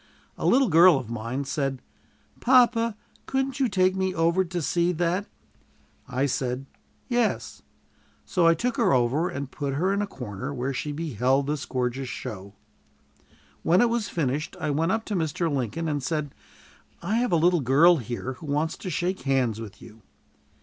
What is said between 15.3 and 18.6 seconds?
Lincoln and said, "I have a little girl here who